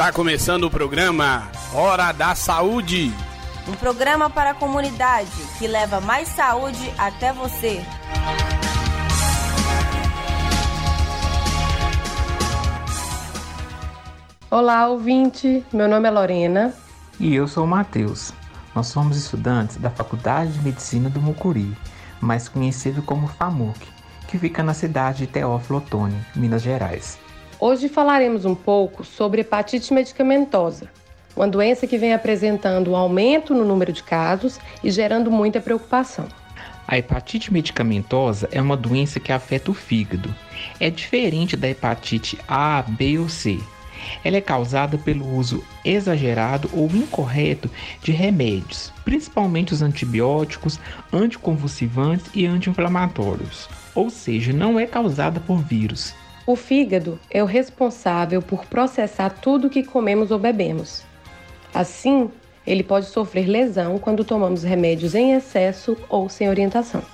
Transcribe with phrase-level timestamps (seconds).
[0.00, 3.12] Está começando o programa Hora da Saúde.
[3.68, 7.84] Um programa para a comunidade que leva mais saúde até você.
[14.50, 15.62] Olá, ouvinte.
[15.70, 16.72] Meu nome é Lorena.
[17.18, 18.32] E eu sou o Matheus.
[18.74, 21.76] Nós somos estudantes da Faculdade de Medicina do Mucuri,
[22.18, 23.78] mais conhecido como FAMUC,
[24.26, 27.18] que fica na cidade de Teófilo Otoni, Minas Gerais.
[27.62, 30.88] Hoje falaremos um pouco sobre hepatite medicamentosa,
[31.36, 36.26] uma doença que vem apresentando um aumento no número de casos e gerando muita preocupação.
[36.88, 40.34] A hepatite medicamentosa é uma doença que afeta o fígado.
[40.80, 43.58] É diferente da hepatite A, B ou C.
[44.24, 47.70] Ela é causada pelo uso exagerado ou incorreto
[48.02, 50.80] de remédios, principalmente os antibióticos,
[51.12, 53.68] anticonvulsivantes e anti-inflamatórios.
[53.94, 56.14] Ou seja, não é causada por vírus.
[56.50, 61.04] O fígado é o responsável por processar tudo que comemos ou bebemos.
[61.72, 62.28] Assim,
[62.66, 67.04] ele pode sofrer lesão quando tomamos remédios em excesso ou sem orientação.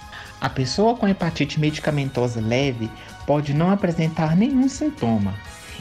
[0.40, 2.90] A pessoa com hepatite medicamentosa leve
[3.26, 5.34] pode não apresentar nenhum sintoma.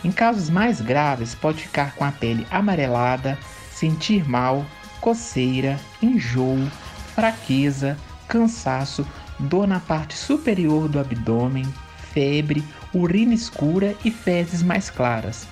[0.03, 3.39] Em casos mais graves, pode ficar com a pele amarelada,
[3.71, 4.65] sentir mal,
[4.99, 6.69] coceira, enjoo,
[7.15, 9.07] fraqueza, cansaço,
[9.39, 11.65] dor na parte superior do abdômen,
[12.15, 12.63] febre,
[12.93, 15.45] urina escura e fezes mais claras.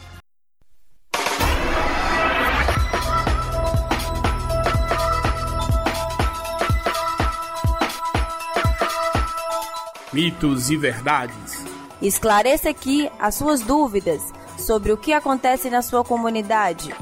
[10.14, 11.66] Mitos e verdades.
[12.02, 14.22] Esclareça aqui as suas dúvidas
[14.58, 16.94] sobre o que acontece na sua comunidade.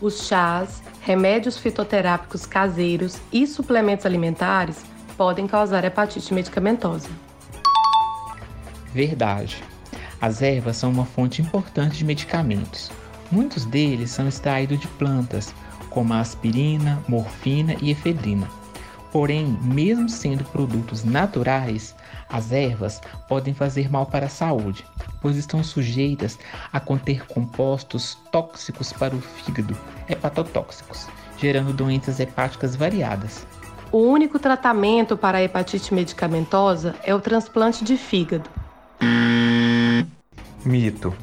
[0.00, 4.82] Os chás, remédios fitoterápicos caseiros e suplementos alimentares
[5.18, 7.08] podem causar hepatite medicamentosa.
[8.92, 9.62] Verdade.
[10.20, 12.90] As ervas são uma fonte importante de medicamentos.
[13.30, 15.54] Muitos deles são extraídos de plantas,
[15.90, 18.48] como a aspirina, morfina e efedrina.
[19.14, 21.94] Porém, mesmo sendo produtos naturais,
[22.28, 24.84] as ervas podem fazer mal para a saúde,
[25.22, 26.36] pois estão sujeitas
[26.72, 29.76] a conter compostos tóxicos para o fígado,
[30.08, 31.06] hepatotóxicos,
[31.38, 33.46] gerando doenças hepáticas variadas.
[33.92, 38.50] O único tratamento para a hepatite medicamentosa é o transplante de fígado.
[40.64, 41.14] Mito.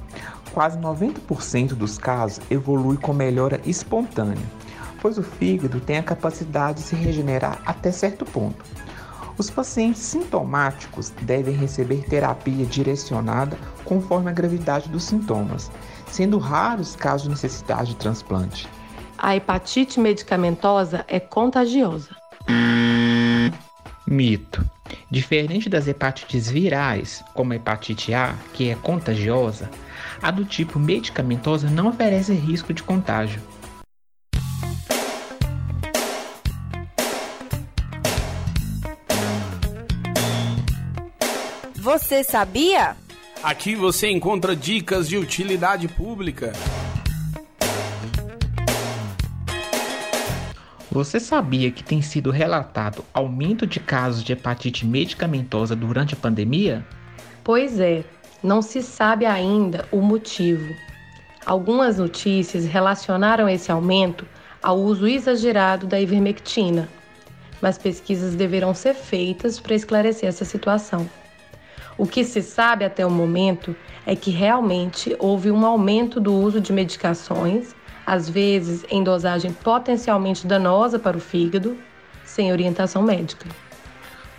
[0.53, 4.37] Quase 90% dos casos evolui com melhora espontânea,
[5.01, 8.63] pois o fígado tem a capacidade de se regenerar até certo ponto.
[9.37, 15.71] Os pacientes sintomáticos devem receber terapia direcionada conforme a gravidade dos sintomas,
[16.07, 18.69] sendo raros casos de necessidade de transplante.
[19.17, 22.15] A hepatite medicamentosa é contagiosa.
[24.05, 24.63] Mito.
[25.09, 29.69] Diferente das hepatites virais, como a hepatite A, que é contagiosa,
[30.21, 33.41] a do tipo medicamentosa não oferece risco de contágio.
[42.01, 42.97] Você sabia?
[43.41, 46.51] Aqui você encontra dicas de utilidade pública.
[50.91, 56.85] Você sabia que tem sido relatado aumento de casos de hepatite medicamentosa durante a pandemia?
[57.45, 58.03] Pois é,
[58.43, 60.75] não se sabe ainda o motivo.
[61.45, 64.27] Algumas notícias relacionaram esse aumento
[64.61, 66.89] ao uso exagerado da ivermectina,
[67.61, 71.09] mas pesquisas deverão ser feitas para esclarecer essa situação.
[71.97, 73.75] O que se sabe até o momento
[74.05, 77.75] é que realmente houve um aumento do uso de medicações,
[78.05, 81.77] às vezes em dosagem potencialmente danosa para o fígado,
[82.23, 83.47] sem orientação médica.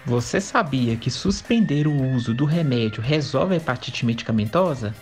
[0.04, 4.92] Você sabia que suspender o uso do remédio resolve a hepatite medicamentosa?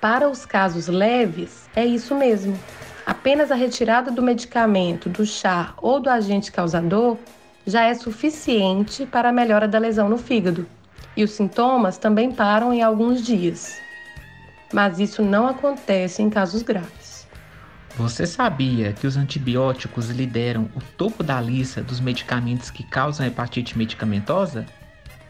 [0.00, 2.56] Para os casos leves, é isso mesmo.
[3.04, 7.16] Apenas a retirada do medicamento, do chá ou do agente causador
[7.66, 10.66] já é suficiente para a melhora da lesão no fígado
[11.16, 13.80] e os sintomas também param em alguns dias.
[14.72, 17.26] Mas isso não acontece em casos graves.
[17.96, 23.78] Você sabia que os antibióticos lideram o topo da lista dos medicamentos que causam hepatite
[23.78, 24.66] medicamentosa?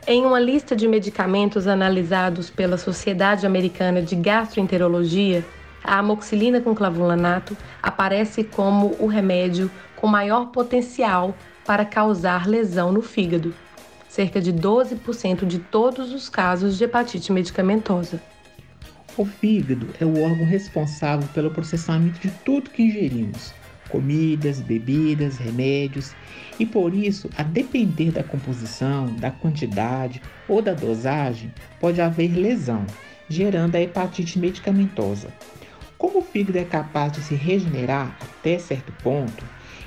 [0.04, 5.44] Em uma lista de medicamentos analisados pela Sociedade Americana de Gastroenterologia,
[5.82, 13.02] a amoxicilina com clavulanato aparece como o remédio com maior potencial para causar lesão no
[13.02, 13.54] fígado
[14.16, 18.18] cerca de 12% de todos os casos de hepatite medicamentosa.
[19.14, 23.52] O fígado é o órgão responsável pelo processamento de tudo que ingerimos,
[23.90, 26.14] comidas, bebidas, remédios,
[26.58, 32.86] e por isso, a depender da composição, da quantidade ou da dosagem, pode haver lesão,
[33.28, 35.28] gerando a hepatite medicamentosa.
[35.98, 39.44] Como o fígado é capaz de se regenerar até certo ponto,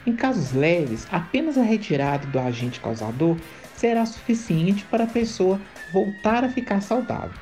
[0.10, 3.38] em casos leves, apenas a retirada do agente causador
[3.76, 5.62] será suficiente para a pessoa
[5.94, 7.38] voltar a ficar saudável.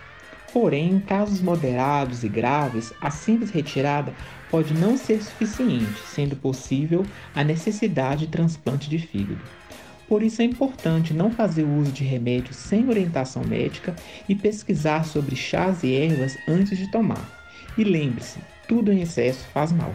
[0.54, 4.14] Porém, em casos moderados e graves, a simples retirada
[4.50, 9.42] pode não ser suficiente, sendo possível a necessidade de transplante de fígado.
[10.08, 13.96] Por isso é importante não fazer uso de remédios sem orientação médica
[14.28, 17.30] e pesquisar sobre chás e ervas antes de tomar.
[17.78, 19.94] E lembre-se, tudo em excesso faz mal.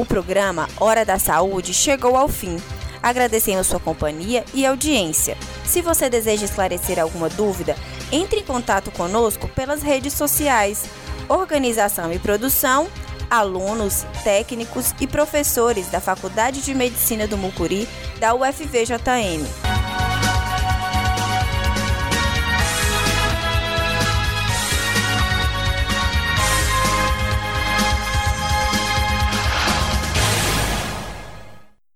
[0.00, 2.56] O programa Hora da Saúde chegou ao fim.
[3.02, 5.36] Agradecemos sua companhia e audiência.
[5.66, 7.76] Se você deseja esclarecer alguma dúvida,
[8.10, 10.86] entre em contato conosco pelas redes sociais.
[11.28, 12.88] Organização e produção,
[13.28, 17.86] alunos, técnicos e professores da Faculdade de Medicina do Mucuri
[18.18, 19.79] da UFVJM.